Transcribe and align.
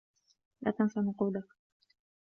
لا 0.61 0.71
تنس 0.71 0.97
نقودك. 0.97 1.47